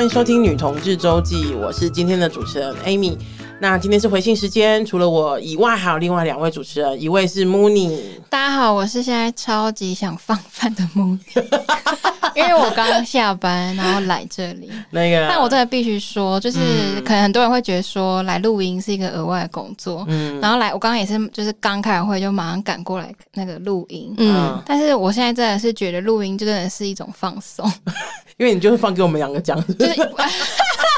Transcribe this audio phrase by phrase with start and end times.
[0.00, 3.18] 欢迎收听《女同志周记》，我是今天的主持人 Amy。
[3.60, 8.00] 那今天是回信时间，除了我以外，还有另外两位主持人，一位是 Mooney。
[8.30, 11.18] 大家好，我是现在超级想放饭的 Mooney，
[12.36, 14.70] 因为我刚刚下班，然后来这里。
[14.90, 16.58] 那个，但我真的必须说，就是
[17.04, 27.70] 可能很多人会觉得说来录音是一个额外的工作，嗯，然后来我刚刚也是，就是刚开完会就马上赶过来那个录音，嗯，但是我现在真的是觉得录音就真的是一种放松，
[28.38, 30.10] 因为你就是放给我们两个讲，就是。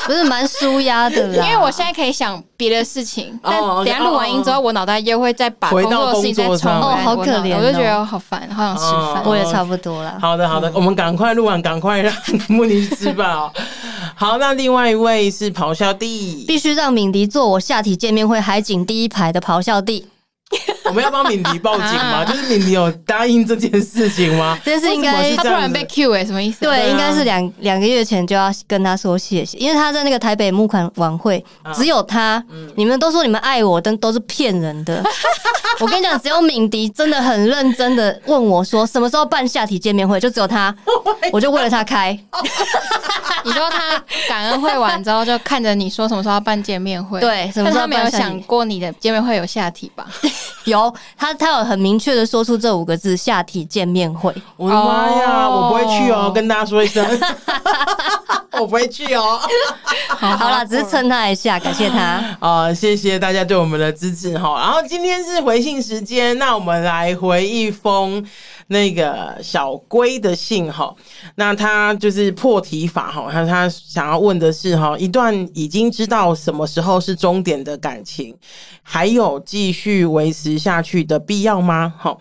[0.07, 6.79] 不是蛮舒压的啦，因为我现在可以想别的事情，但等下录完音之后，我脑袋又会再把工作的事情再重来。
[6.79, 8.83] 哦，好可怜，我就觉得好烦，好想吃
[9.15, 9.23] 饭。
[9.25, 10.19] 我也差不多了。
[10.21, 12.13] 好的，好的，我们赶快录完，赶快让
[12.49, 13.51] 慕尼去吃饭哦。
[14.15, 20.07] 好，那另外一位是咆哮帝，必须让敏迪做我下体见面会海景第一排的咆哮帝。
[20.85, 22.19] 我们要帮敏迪报警吗？
[22.19, 24.59] 啊、就是敏迪有答应这件事情吗？
[24.65, 26.61] 这是应该他突然被 Q 哎，什么意思？
[26.61, 32.43] 对，应该是两两个月前就要跟他说谢谢，因为他在那个台北募款晚会，啊、只有他。
[32.51, 35.03] 嗯、你们都说你们爱我，但都是骗人的。
[35.81, 40.75] 我跟你讲，只有敏迪真的很认真的问我说什么时候办下体见面会，就只有他，
[41.33, 42.13] 我就为了他开。
[43.45, 47.21] 你说他感恩会完之后，就看着你说什么时候要办见面会？
[47.21, 50.07] 对，什么时候他没有想过你的见面会有下体吧？
[50.65, 54.33] 有，他他有很明确的说出这五个字：下体见面会。
[54.57, 57.05] 我的妈呀，我不会去哦，跟大家说一声，
[58.53, 59.41] 我不会去哦。
[60.19, 62.37] 好了，只是蹭他一下，感谢他。
[62.41, 64.59] 啊， 谢谢大家对我们的支持哈。
[64.61, 68.25] 然后今天是回信时间，那我们来回一封。
[68.69, 70.95] 那个小龟的信哈，
[71.37, 78.37] 那他就是破题法哈，他他想要问的是哈，一段已经知道什么时候是终点的感情，
[78.83, 81.93] 还有继续维持下去的必要吗？
[81.99, 82.17] 哈，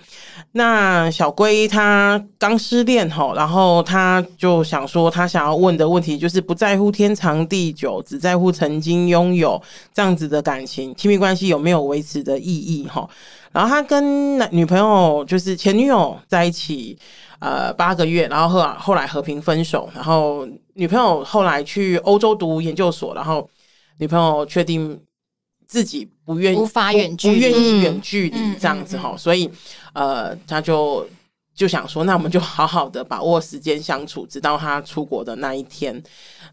[0.53, 9.61] 那小龟他刚失恋哈，然后他就想说，他想要问的问题就是不在乎天长地久，只在乎曾经拥有
[9.93, 13.07] 这样子的感情，亲密关系有没有维持的意义哈？
[13.51, 16.97] 然后他跟男女朋友就是前女友在一起，
[17.39, 19.89] 呃，八个月，然后后后来和平分手。
[19.93, 23.49] 然后女朋友后来去欧洲读研究所，然后
[23.97, 24.99] 女朋友确定
[25.67, 29.49] 自己不愿意无法远距，不愿意远距离这样子哈，所以
[29.93, 31.05] 呃，他就
[31.53, 36.01] 就想说，那我们就好好的把握时间相处，直到他出国的那一天。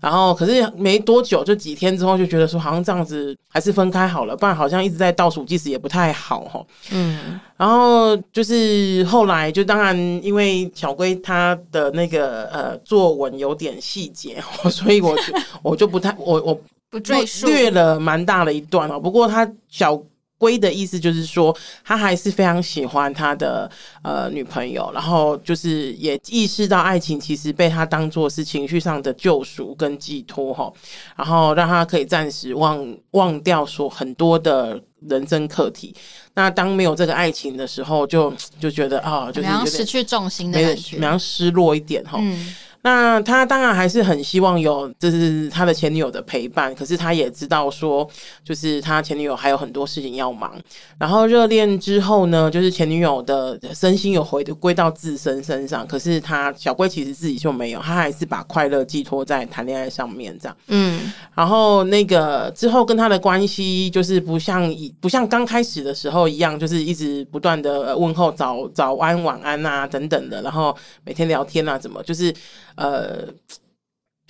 [0.01, 6.65] 然后，可是没多久，就几天之后，就觉得说好像这样子还是分开好了，不然好像一直在倒数计时也不太好哈。
[6.91, 15.23] 嗯，然后就是后来就当然因为小龟他的那个呃作文有点细节，所以我就
[15.63, 16.61] 我就不太我我
[16.91, 19.01] 不赘述，略了蛮大的一段哦。
[19.01, 20.01] 不过他小。
[20.39, 21.55] 龟的意思就是说，
[21.85, 23.71] 他还是非常喜欢他的
[24.03, 30.73] 呃女朋友，然后就是也意识到爱情其实被他当做是情绪上的救赎跟寄托哈，
[31.17, 35.95] 然后让他可以暂时忘忘掉说很多的人生课题。
[36.35, 42.19] 那当没有这个爱情的时候就，就就觉得啊，就是失去重心的感觉，蛮失落一点哈。
[42.21, 46.73] 嗯那他当然还是很希望有，就是他的前女友的陪伴。
[46.75, 48.09] 可是他也知道说，
[48.45, 50.55] 就是他前女友还有很多事情要忙。
[50.97, 55.85] 然后热恋之后呢，就是前女友的身心有回归到自身身上。
[55.87, 60.57] 可是他小龟其实自己就没有，他还是把快乐寄托在谈恋爱上面这样。
[60.69, 61.13] 嗯。
[61.35, 70.75] 然后那个之后跟他的关系就是不像以不像刚开始的时候一样，就是一直不断的问候早早安晚安啊等等的，然后
[71.05, 72.33] 每天聊天啊怎么就是。
[72.79, 73.27] 呃，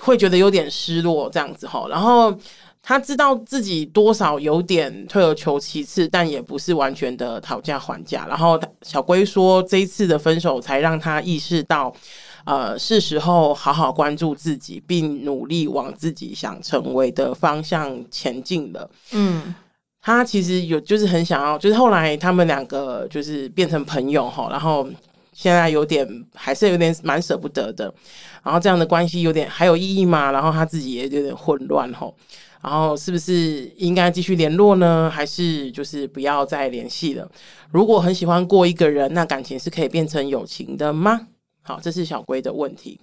[0.01, 2.35] 会觉得有点失落这样子哈，然后
[2.83, 8.25] 他知道自己多少有点退而求其次，但也不是完全的讨价还价。
[8.27, 11.95] 然后小龟说，这一次的分手才让他意识到，
[12.47, 18.91] 呃，是时候好好关注自己，并努力往自己想成为的方向前进了。
[19.13, 19.55] 嗯，
[20.01, 24.89] 他其实有就是很想要，就是后来他们两个就是变成朋友哈，然后。
[25.31, 26.05] 现在有点
[26.35, 27.95] 还是有点蛮舍不得的，
[28.43, 30.31] 然后这样的关系有点还有意义吗？
[30.31, 32.15] 然后他自己也有点混乱吼，
[32.63, 35.11] 然后是不是应该继续联络呢？
[35.13, 37.29] 还是就是不要再联系了？
[37.71, 41.29] 如果很喜欢过一个人，那感情是可以变成友情的吗？
[41.63, 43.01] 好，这是小龟的问题。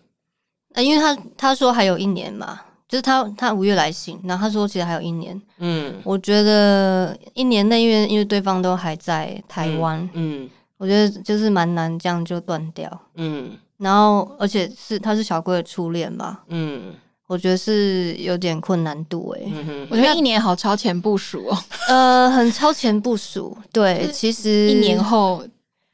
[0.74, 5.40] 呃，因为他他说还有一年嘛，就是他他五月来信，然后他说其实还有一年。
[5.60, 10.46] 嗯，我觉得一年内，因为因为对方都还在台湾，嗯。
[10.46, 16.94] 嗯我觉得就是蛮难这样就断掉，嗯，然后而且是他是小龟的初恋吧，嗯，
[17.28, 21.58] 我觉得是有点困难度哎、欸，嗯哼，我觉得一年好超前部署哦，
[21.90, 25.44] 呃，很超前部署，对，其实一年后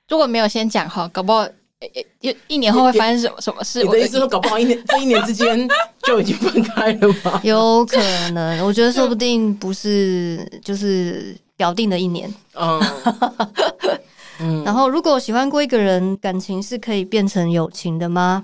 [0.10, 1.48] 如果没有先讲好，搞不好
[2.22, 3.84] 一一年后会发生什么什么事？
[3.86, 5.68] 我的意思说，搞不好一年 这一年之间
[6.04, 7.42] 就已经分开了吗？
[7.44, 7.98] 有可
[8.34, 12.32] 能，我觉得说不定不是，就是表定的一年。
[12.54, 12.80] 嗯。
[14.42, 18.44] 嗯，然后如果喜欢过一个人，感情是可以变成友情的吗？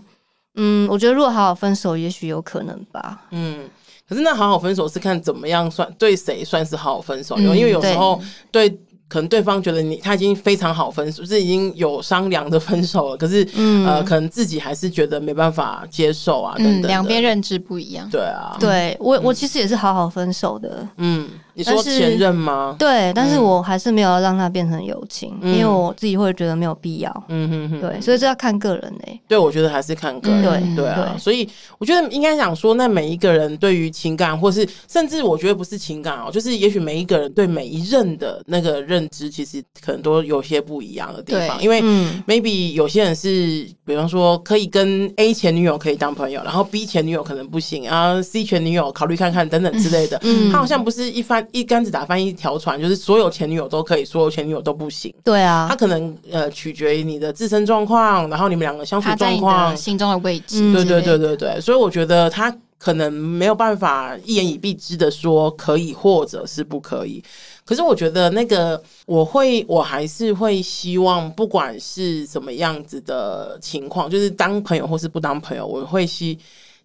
[0.56, 3.26] 嗯，我觉得如果好好分手，也许有可能吧。
[3.32, 3.70] 嗯，
[4.08, 7.38] 可是那好好分手是看怎么样算，对谁算是好好分手？
[7.38, 8.22] 因为有时候
[8.52, 8.80] 对。
[9.10, 13.16] 可能对方觉得你他已经非常好分手，是已经有商量的分手了。
[13.16, 16.82] 可是，嗯、呃，可能自己还是觉得没办法接受啊，等等。
[16.82, 18.06] 两边认知不一样。
[18.10, 20.86] 对啊，对我我其实也是好好分手的。
[20.98, 21.30] 嗯。
[21.58, 22.76] 你说前任吗？
[22.78, 27.24] 对，但是我还是没有让他变成友情，嗯、因为我自己会觉得没有必要。
[27.30, 29.22] 嗯哼哼，对，所以这要看个人嘞、欸。
[29.28, 30.44] 对，我觉得还是看个人。
[30.44, 31.50] 对对啊，对，所以
[31.80, 41.60] 我觉得应该想说，那每一个人对于情感，或是甚至我觉得不是情感哦，就是也许每一个人对每一任的那个认知，其实可能都有些不一样的地方。
[41.60, 41.82] 因为
[42.28, 50.20] maybe 有些人是，比方说可以跟 A 前女友可以当朋友，然后 B 前女友可能不行啊，C 前女友考虑看看等等之类的。
[50.22, 51.47] 嗯，他好像不是一番。
[51.52, 55.14] 一竿子打翻一条船，就是所有前女友都可以，所有前女友都不行。
[55.24, 60.74] 对啊，他可能呃取决于你的自身状况，然后你们两个相处状况，心中的位置。
[60.74, 67.24] 对对对对对，所以我觉得他可能没有办法一言以蔽之的说可以或者是不可以。
[67.66, 76.38] 可是我觉得那个我会，我还是会希望，不管是什么样子的情况，就是当朋友或是不当朋友，我会希。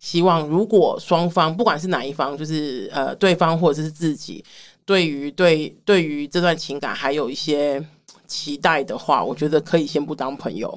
[0.03, 4.45] 希望如果双方不管是哪一方，就是呃对方或者是自己，
[4.85, 7.81] 对于对对于这段情感还有一些
[8.27, 10.77] 期待的话，我觉得可以先不当朋友。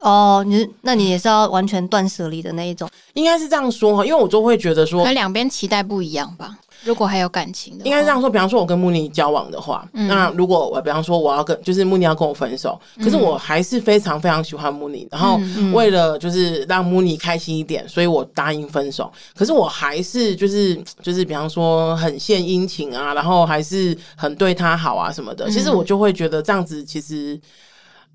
[0.00, 2.88] 哦，你那你也是要完全断舍离的那一种？
[3.14, 6.58] 应该是这样说哈，因为我就会觉得说，可两边期待不一样吧。
[6.84, 8.30] 如果还有感情的，应该这样说。
[8.30, 15.40] 比方说，我跟穆尼交往的话，嗯、那如果我比方说我要跟，就是穆尼要跟我分手，嗯、可是我还是非常非常喜欢穆尼，然后
[15.72, 19.10] 为了就是让穆尼开心一点，所以我答应分手。
[19.34, 25.50] 可是我还是就是就是比方说很献殷勤啊，然后还是很对他好啊什么的。
[25.50, 27.40] 其实我就会觉得这样子，其实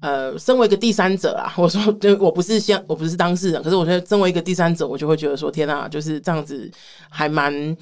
[0.02, 6.70] 呃，身为一个第三者啊，我说就我不是先我不是当事人，可是我觉得身为一个第三者，我就会觉得说天啊，就是这样子
[7.10, 7.78] 还蛮。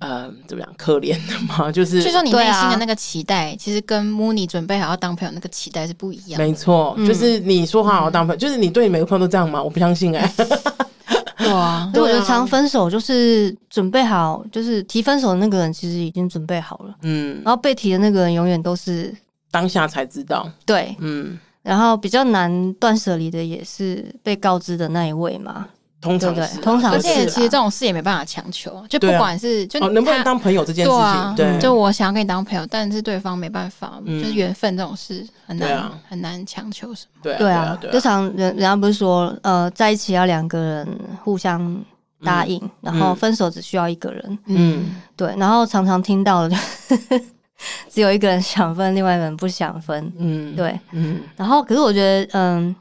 [0.00, 0.74] 呃，怎么样？
[0.78, 1.70] 可怜的嘛？
[1.70, 6.46] 就是，就说你内心的那个期待，啊、其实跟慕妮准备好要当朋友那个期待是不一样的。
[6.46, 9.62] 没错，嗯、就是你说好要当朋友，嗯、就是你对你每个朋友都这样吗？
[9.62, 10.48] 我不相信哎、欸。
[11.36, 16.94] 对啊，所以我觉得常分手就是准备好，就是提分手的那个人其实已经准备好了。
[17.02, 19.14] 嗯，然后被提的那个人永远都是
[19.50, 20.50] 当下才知道。
[20.64, 25.66] 对，嗯，然后比较难断舍离的也是被告知的那一位嘛。
[26.00, 37.30] 通常对，通常而且其实这种事也没办法强求，就不管是就能不能当朋友这件事情，对，就我想要跟你当朋友，但是对方没办法，就是缘分这种事很难很难强求什么。
[37.36, 40.88] 对啊，就常人人家不是说，呃，在一起要两个人
[41.22, 41.78] 互相
[42.24, 44.38] 答应，然后分手只需要一个人。
[44.46, 46.56] 嗯，对，然后常常听到的
[47.92, 50.12] 只有一个人想分，另外一个人不想分。
[50.16, 52.74] 嗯，对，嗯，然后可是我觉得，嗯，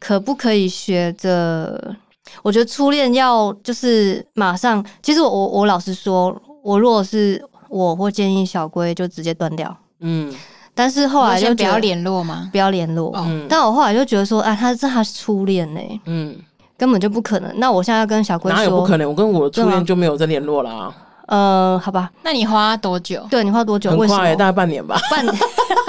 [0.00, 1.94] 可不可以学着？
[2.42, 10.34] 我觉得初恋要就是马上，其实我我我老实说，我如果是我会建议小龟就直接断掉，嗯，
[10.74, 12.48] 但是后来就不要联络吗？
[12.50, 16.34] 不要联络，嗯，但我后来就觉得说，啊，他这他是初恋呢，嗯，
[16.76, 17.52] 根本就不可能。
[17.60, 19.08] 那我现在要跟小龟说，哪有不可能？
[19.08, 20.92] 我跟我初恋就没有再联络了。
[21.26, 23.26] 呃，好吧，那你花多久？
[23.30, 23.90] 对，你花多久？
[23.90, 24.98] 很快，大概半年吧。
[25.10, 25.34] 半年。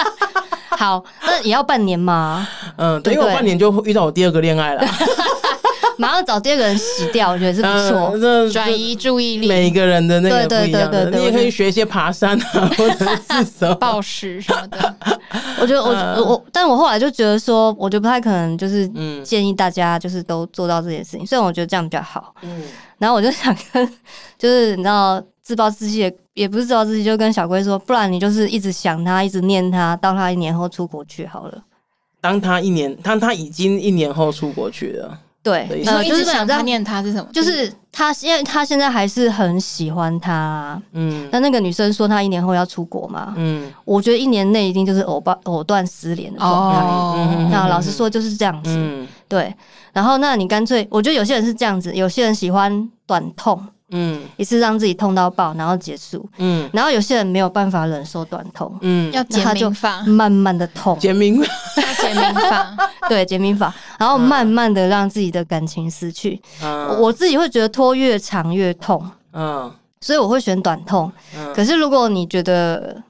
[0.77, 2.47] 好，那也要半年吗？
[2.75, 4.85] 嗯，对，因为我半年就遇到我第二个恋爱了。
[5.97, 9.47] 马上找第二个人洗掉，我觉得是不错，转移注意力。
[9.47, 14.95] 每一个人的那个不一样的，你也可以学一些爬山啊，或者是什么暴食什么的。
[15.59, 15.89] 我觉得我
[16.23, 18.87] 我，但我后来就觉得说，我觉得不太可能，就是
[19.23, 21.25] 建议大家就是都做到这件事情。
[21.25, 22.63] 虽然我觉得这样比较好，嗯，
[22.97, 23.87] 然后我就想跟，
[24.37, 31.63] 就是你知道自暴自弃，也也不是自暴自弃，就跟小龟说，不然你就是一直想他，一直念他，到他一年后出国去好了。
[32.21, 35.19] 当他一年，当他已经一年后出国去了。
[35.45, 37.29] 对，呃，就是想他念他是什么？
[37.31, 40.81] 就是他，因为他现在还是很喜欢他。
[40.93, 43.35] 嗯，那那个女生说她一年后要出国嘛。
[43.37, 46.79] 嗯，我觉得一年内一定就是藕断藕断丝连的状态。
[47.37, 48.71] 嗯，那老实说就是这样子。
[48.75, 49.53] 嗯，对。
[49.93, 53.63] 然后，那你干脆，我觉得有些人是这样子，有些人喜欢短痛。
[53.91, 56.27] 嗯，一次让自己痛到爆，然后结束。
[56.37, 58.75] 嗯，然后有些人没有办法忍受短痛。
[58.81, 60.97] 嗯，要减明法，慢慢的痛。
[60.97, 61.47] 减明法，
[62.01, 62.77] 减明法，
[63.07, 63.73] 对，减明法。
[63.99, 66.41] 然后慢慢的让自己的感情失去。
[66.63, 69.07] 嗯，我自己会觉得拖越长越痛。
[69.33, 71.11] 嗯，所以我会选短痛。
[71.37, 73.01] 嗯，可是如果你觉得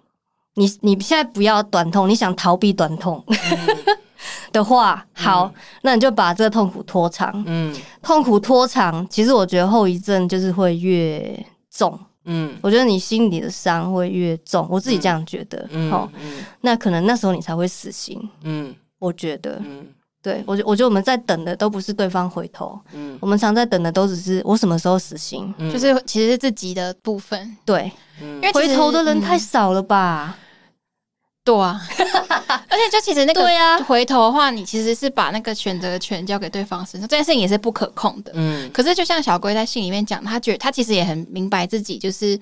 [0.55, 3.23] 你你现在不要短痛，你想逃避短痛。
[4.59, 7.43] 的话，好，嗯、那你就把这个痛苦拖长。
[7.45, 11.97] 嗯，痛苦拖长，其实我觉得后遗症就是会越重。
[12.25, 15.67] 嗯，我觉得你心里的伤会越重，我自己这样觉得。
[15.71, 18.19] 嗯，好，嗯，那可能那时候你才会死心。
[18.43, 19.61] 嗯，我觉得。
[19.63, 19.87] 嗯。
[20.23, 30.35] 对，我觉我觉得我们在等的都不是对方回头，嗯，我们常在等的都只是我什么时候死心，嗯、就是其实是自己的部分，对，嗯、因为回头的人太少了吧？
[31.45, 31.79] 对啊，
[32.67, 38.69] 而且就其实那个对啊，回头的话，你其实是把那个选择权交给对方身上，这件事情也是不可控的，嗯。
[38.73, 42.37] 可是就像小龟在信里面讲，他觉得他其实也很明白自己就是。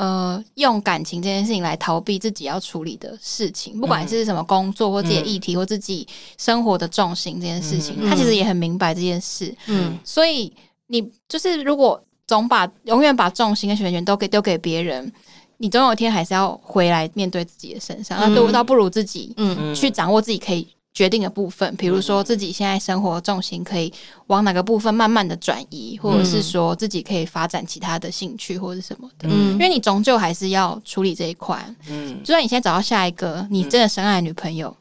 [0.00, 9.52] 呃，用感情这件事情来逃避自己要处理的事情，不管是什么工作或自己的议题，或自己生活的重心这件事情，嗯、他其实也很明白这件事。
[9.66, 10.54] 嗯，所以
[10.86, 15.12] 你就是如果总把永远把重心跟选择权都给丢给别人，
[15.58, 18.18] 你总有一天还是要回来面对自己的身上。
[18.18, 20.66] 那倒、不如自己嗯去掌握自己可以。
[20.94, 23.92] 决定的部分，比如说自己现在生活重心可以
[24.26, 29.28] 往哪个部分慢慢的转移，或者是说自己可以发展其他的兴趣或者什么的。
[29.30, 31.64] 嗯，因为你终究还是要处理这一块。
[31.88, 34.74] 嗯，就算你现在找到下一个你真的深爱的女朋友，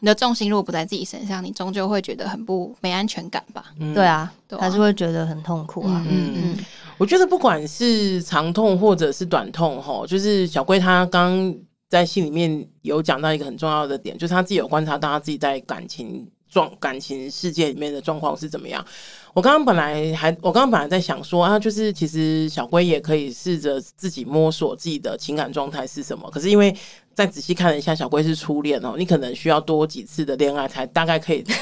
[0.00, 3.66] 你的重心如果不在自己身上，你终究会觉得很不没安全感吧？
[3.78, 6.04] 嗯，对啊，还是会觉得很痛苦啊。
[6.08, 6.58] 嗯嗯，
[6.98, 11.54] 我觉得不管是长痛或者是短痛，吼，就是小龟他刚。
[11.90, 18.86] 在信里面有讲到一个很重要的点，就是他自己有观察到他自己在感情状感情世界里面的状况是怎么样。
[19.34, 26.30] 我刚刚本来还，我刚刚本来在想说啊，就是其实小龟也可以试着自己摸索自己的情感状态是什么。
[26.30, 26.72] 可是因为
[27.20, 31.44] 再仔细看了一下，小龟是初恋哦，你可能需要多几次的恋爱才大概可以。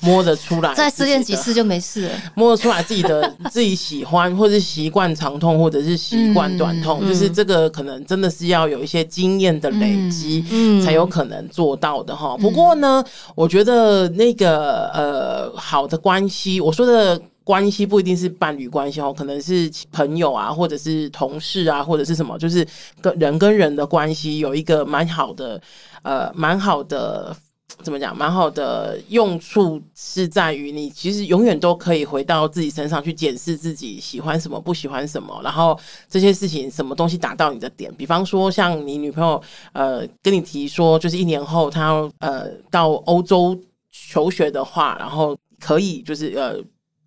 [0.00, 2.10] 摸得出来，再失恋几次就没事了。
[2.36, 12.36] 摸得出来自己的自己喜欢，或者是习惯长痛，或者是习惯短痛，嗯、就是这个可能真的是要有一些经验的累积，嗯，才有可能做到的哈。
[12.38, 22.66] 嗯、不过呢，我觉得那个呃，好的关系，我说的关系不一定是伴侣关系哦，可能是朋友啊，或者是同事啊，或者是什么，就是
[23.00, 25.58] 跟人跟人的关系有一个蛮好的，
[26.02, 27.34] 呃，蛮好的。
[27.82, 28.16] 怎么讲？
[28.16, 35.78] 蛮好的用处是在于你其实永远都可以回到自己身上去检视自己喜欢什么、不喜欢什么，然后
[36.08, 37.94] 这些事情什么东西打到你的点。
[37.94, 39.40] 比方说，像你女朋友
[39.72, 43.56] 呃跟你提说，就是一年后她要呃到欧洲
[43.92, 46.56] 求学的话，然后可以就是呃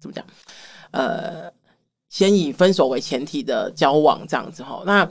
[0.02, 0.26] 怎么讲？
[0.92, 1.50] 呃，
[2.10, 4.84] 先以分手为前提的交往这样子哈。
[4.86, 5.08] 那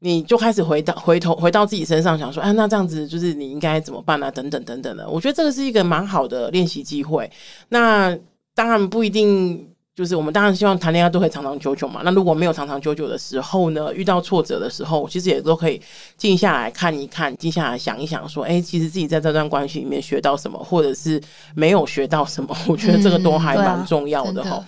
[0.00, 4.30] 你就开始回到回头回到自己身上，想说，哎，那这样子就是你应该怎么办啊？
[4.30, 7.30] 等等等等的，我觉得这个是一个蛮好的练习机会。
[7.70, 8.14] 那
[8.54, 12.00] 当然不一定，就是我们当然希望谈恋爱都会长长久久嘛。
[12.04, 13.94] 那如果没有长长久久的时候呢？
[13.94, 15.80] 遇到挫折的时候，其实也都可以
[16.16, 21.22] 静下来看一看，静下来想一想，说，哎，其实自己在这段关系里面学到什么，或者是
[21.54, 24.64] 没有学到什么，我觉得这个都还蛮重要的哈。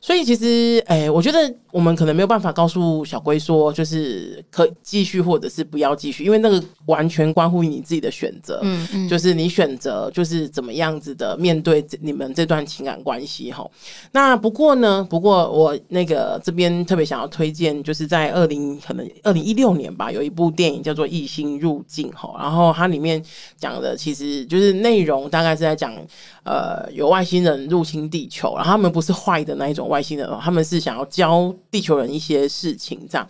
[0.00, 8.60] 所以其实，哎、欸，我觉得我们可能没有办法告诉小龟说，就是可继续或者是不要继续，因为那个完全关乎于你自己的选择。
[8.62, 13.70] 嗯嗯，就是你选择就是怎么样子的面对你们这段情感关系哈。
[14.12, 23.22] 那不过呢，不过我那个这边特别想要推荐，就是在二零可能二零一六年吧，有一部电影叫做《异星入境》哈，然后它里面
[23.58, 25.94] 讲的其实就是内容大概是在讲，
[26.42, 29.89] 呃，有外星人入侵地球，然后他们不是坏的那一种。
[29.90, 33.26] 外星人哦，他们是想要教地球人一些事情，这样。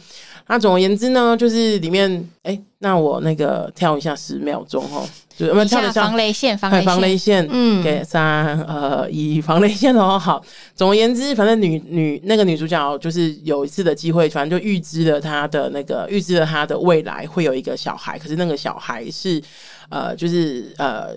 [0.46, 2.10] 那总而言之呢，就是里面，
[2.42, 10.18] 哎、欸，那我那个跳一下十秒钟哦，就我们跳一下防雷线，防雷线，防雷线，嗯，给三二一防雷线哦。
[10.18, 10.42] 好，
[10.74, 19.40] 总而言之，反正女女那个女主角就是有一次的机会，反正就预知了她的那个预知了她的未来会有一个小孩，可是那个小孩是
[19.88, 21.10] 呃，就是呃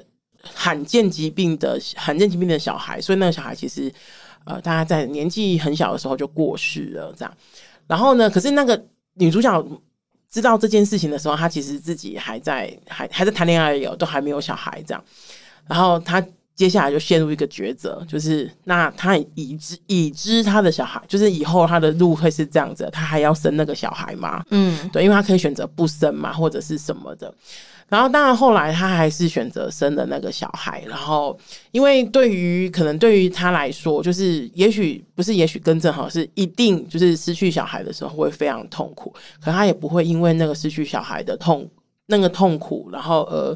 [0.54, 3.92] 罕见疾病的罕见疾病的小孩，所以那个小孩其实。
[4.46, 7.34] 呃，大家在年纪很小的时候就过世了，这样。
[7.88, 8.86] 然后呢，可是那个
[9.16, 9.66] 女主角
[10.30, 15.04] 知道这件事情的时候，她其实自己还在还还在谈恋爱，有都还没有小孩，这样。
[15.68, 24.44] 然后她接下来就陷入一个抉择，就是那他已知已知他的小孩，就是以后他的路会是这样子，他还要生那个小孩吗？
[24.52, 27.34] 嗯，对，因为他可以选择不生嘛，或者是什么的。
[27.90, 30.82] 然后，当然，后来他还是选择生了那个小孩。
[30.88, 31.38] 然后，
[31.72, 39.14] 因为对于可能对于他来说，就是也许不是，也许更正好是一定，就是失去小孩的时候会非常痛苦。
[39.40, 41.70] 可他也不会因为那个失去小孩的痛，
[42.08, 43.56] 那个痛苦，然后而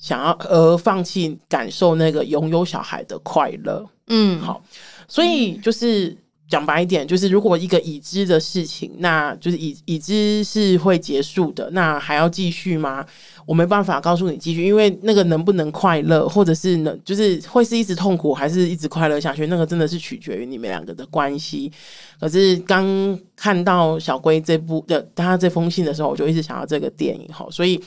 [0.00, 3.88] 想要而放弃感受那个拥有小孩的快乐。
[4.08, 4.60] 嗯，好，
[5.06, 6.16] 所以就是。
[6.50, 13.06] 讲白一点，就是如果一个已知的事情，那就是已已知是会结束的，那还要继续吗？
[13.46, 21.70] 我没办法告诉你继续，因为那个能不能快乐，或者是能就是会是一直痛苦，还是一直快乐下去，那个真的是取决于你们两个的关系。
[22.18, 27.80] 可是刚看到小龟这部的他这封信的时候，我就一直想到这个电影哈，所以。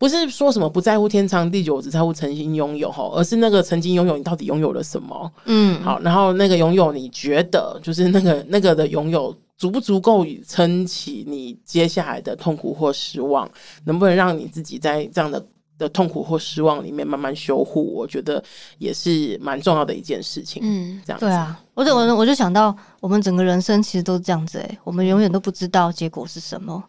[0.00, 5.30] 不是说什么不在乎天长地久，只在乎曾经拥有哈，而是那个曾经拥有，你到底拥有了什么？
[5.44, 13.46] 嗯，好，然后那个拥有，你觉得就是那个那个的拥有足不足够撑起你接下来的痛苦或失望？
[13.84, 17.92] 能不能让你自己在这样的的痛苦或失望里面慢慢修护？
[17.94, 18.42] 我觉得
[18.78, 20.62] 也是蛮重要的一件事情。
[20.64, 21.26] 嗯，这样子。
[21.26, 26.82] 对啊，我就我我就想到，我们整个人生其实都是这样子诶、欸，我们永远都不知道结果是什么。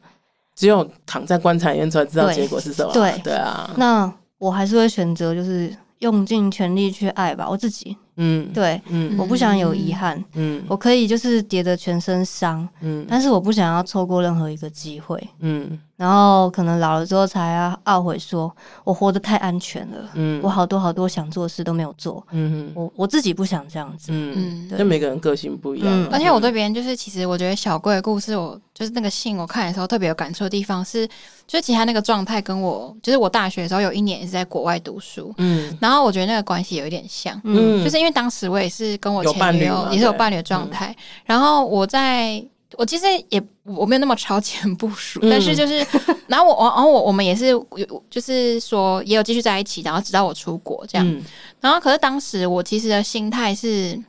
[0.56, 2.92] 只有躺在棺材里面才知道结果是什么。
[2.94, 7.96] 对对啊，那我还是会选择就是用尽全力去爱吧，我自己。
[8.18, 10.24] 嗯，对，嗯，我不想有遗憾。
[10.34, 12.68] 嗯，我可以就是叠得全身伤。
[12.82, 15.22] 嗯，但是我不想要错过任何一个机会。
[15.40, 15.80] 嗯。
[16.02, 18.52] 然后可能老了之后才要懊悔，说
[18.84, 20.10] 我活得太安全了。
[20.16, 22.26] 嗯，我好多好多想做的事都没有做。
[22.32, 24.12] 嗯，我我自己不想这样子。
[24.12, 26.08] 嗯，就每个人个性不一样。
[26.12, 31.06] 而且我对别人就是，其实我觉得小贵的故事，我就是那个信我看的时候特别有感触的地方是，
[31.46, 35.32] 就是其他那个状态跟我，就是我大学的时候有一年也是在国外读书。
[35.38, 37.40] 嗯，然后我觉得那个关系有一点像。
[37.44, 42.44] 嗯，就是因为当时我也是跟我前女友也是有伴侣的状态，然后我在。
[42.78, 45.86] 我其实也我没有那么超前部署，嗯、但是就是，
[46.28, 51.08] 然后我，然后我我们也是有，就是说也有继续在一起，然后直到我出国这样。
[51.08, 51.24] 嗯、
[51.60, 54.02] 然后可是当时我其实的心态是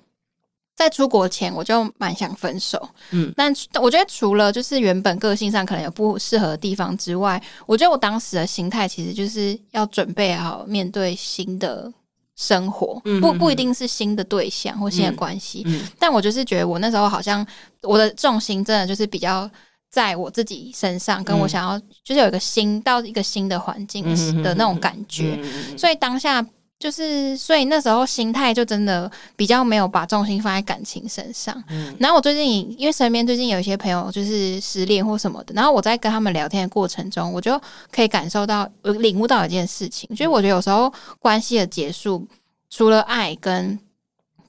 [0.74, 11.92] 在出国前我就蛮想分手，嗯，但我觉得除了就是原本个性上可能有不适合的地方之外，我觉得我当时的心态其实就是要准备好面对新的。
[12.36, 15.66] 生活不不一定是新的对象或新的关系，
[15.98, 17.46] 但我就是觉得我那时候好像
[17.82, 19.48] 我的重心真的就是比较
[19.90, 24.04] 在我自己身上，跟我想要就是有一个新到一个新的环境
[24.42, 25.38] 的那种感觉，
[25.76, 26.44] 所以当下
[26.82, 31.62] 就是所以那时候心态就真的比较没有把重心放在感情身上。
[31.68, 37.60] 嗯然后我最近因为身边最近有一些朋友就是失恋或什么的，然后我在跟他们聊天的过程中，我就
[37.92, 42.26] 可以感受到我领悟到一件事情，就是我觉得有时候关系的结束。
[42.74, 43.78] 除了爱跟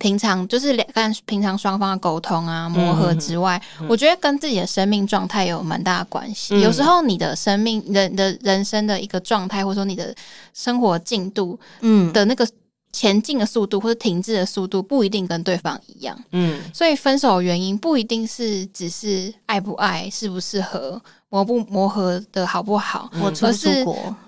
[0.04, 6.56] 平常就是两跟平常双方的沟通啊磨合之外，嗯嗯、我觉得跟自己的生命状态有蛮大的关系。
[6.56, 10.14] 嗯、有时候你的生命、人的你的人生的一个状态，或者说你的
[10.54, 12.12] 生活进度，嗯。
[12.12, 12.46] 的那个
[12.94, 16.18] 前进的速度或者停滞的速度，不一定跟对方一样。
[16.32, 21.02] 嗯，所以分手的原因不一定是只是爱不爱、适不适合。
[21.30, 23.10] 磨不磨合的好不好？
[23.20, 23.48] 我出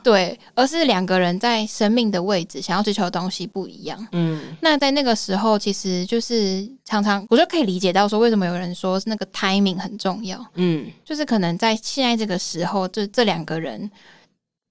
[0.02, 4.08] 对，而是两个人在生命的位置想要追求的东西不一样。
[4.12, 10.44] 嗯，那在那个时候，其实就是常常我就可以理解到说，为什么有人说那个 timing 很重要。
[10.56, 13.92] 嗯，就是可能在现在这个时候，就这两个人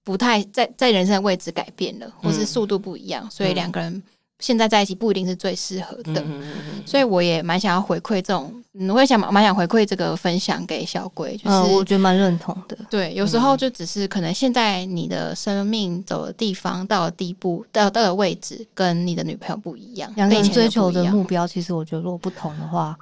[0.05, 4.03] 不太在在人生的位置改变了，或是速度不一样，嗯、所以两个人。
[4.41, 6.23] 现在在一起不一定是最适合的，
[6.85, 12.77] 所以我也蛮想要回馈这种，嗯，我也想蛮想回馈这个分享给小鬼，就是、嗯、我觉得蛮认同的。
[12.91, 22.95] 对，有时候就只是可能现在你的生命走的地方到了地步到到的位置，跟你的女朋友不一样，两个人追求的目标，其实我觉得如果不同的话，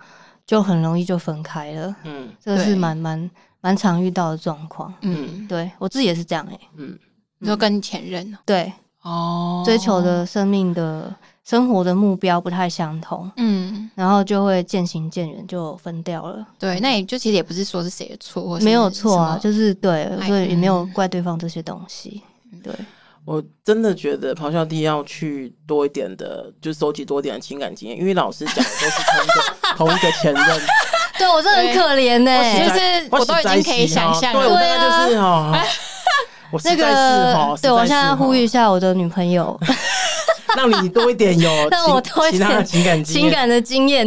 [0.47, 1.97] 就很容易就分开了。
[2.05, 3.29] 嗯，这个是蛮蛮
[3.63, 4.93] 蛮常遇到的状况。
[5.01, 6.69] 嗯，对我自己也是这样哎、欸。
[6.77, 6.99] 嗯，
[7.39, 8.71] 你说跟前任对
[9.01, 11.11] 哦，追求的生命的。
[11.45, 16.47] 生活的目标不太相同，嗯，然后就会渐行渐远，就分掉了。
[16.57, 22.23] 对，那也就其实也不是说是谁的错，没有错啊，就是对，所以也没有怪对方这些东西。
[22.63, 22.73] 对，
[23.25, 29.43] 我真的觉得咆哮帝要去多一点的，就收集多一点的情感经验，因为老师讲的都是同一个
[29.77, 30.61] 同一个前任。
[31.19, 35.53] 对我真的很可怜呢，就是我都已经可以想象，对，我大概就是哈，
[36.51, 39.59] 我那个，对我现在呼吁一下我的女朋友。
[40.55, 44.07] 让你多一点有，让我多一点情感情感的经验。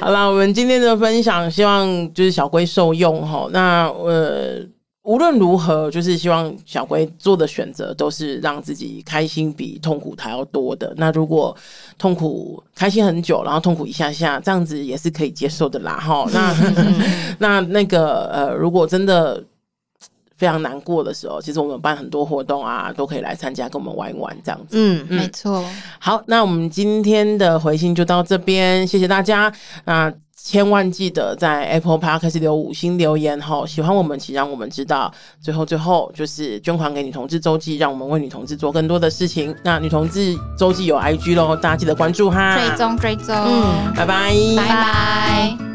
[0.00, 3.46] 好了，我们今天的分享，希望就是小龟受用哈。
[3.52, 4.58] 那呃，
[5.02, 10.92] 无论如何，就是希望小龟做的选择都是让自己开心比痛苦还要多的。
[10.96, 11.56] 那如果
[11.98, 16.26] 痛苦开心很久，然后痛苦一下下，这样子也是可以接受的啦哈。
[16.32, 16.54] 那
[17.38, 19.42] 那那个呃，如果真的。
[20.34, 24.76] 非常难过的时候，其实我们办很多活动啊，都可以来参加，跟我们玩一玩这样子。
[24.76, 25.64] 嗯，嗯没错。
[26.00, 29.52] 好，那我们今天的回信就到这边，谢谢大家。
[29.84, 35.12] 那千万记得在 Apple Podcast 留五星留言哈，喜欢我们请让我们知道。
[35.40, 39.54] 最后最后就是捐款给女同志周记，让我们为女同志做更多的事情。
[39.62, 45.71] 那女同志周记有 IG 喽，大家记得关注哈，追踪追踪，嗯，拜拜，拜拜。